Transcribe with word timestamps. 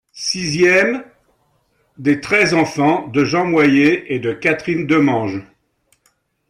Sixième 0.13 1.03
des 1.99 2.21
treize 2.21 2.55
enfants 2.55 3.07
de 3.09 3.23
Jean 3.23 3.45
Moyë 3.45 4.11
et 4.11 4.17
de 4.19 4.33
Catherine 4.33 4.87
Demange. 4.87 5.43